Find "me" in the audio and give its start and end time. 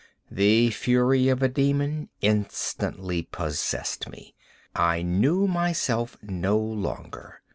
4.09-4.33